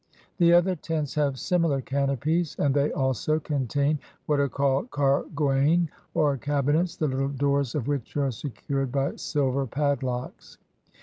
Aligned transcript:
The 0.39 0.51
other 0.51 0.75
tents 0.75 1.13
have 1.13 1.37
similar 1.37 1.79
canopies, 1.79 2.55
and 2.57 2.73
they 2.73 2.91
also 2.91 3.39
contain 3.39 3.99
what 4.25 4.39
are 4.39 4.49
called 4.49 4.89
karguain, 4.89 5.89
or 6.15 6.37
cabinets, 6.37 6.95
the 6.95 7.07
little 7.07 7.29
doors 7.29 7.75
of 7.75 7.87
which 7.87 8.17
are 8.17 8.31
secured 8.31 8.91
by 8.91 9.17
silver 9.17 9.67
padlocks. 9.67 10.57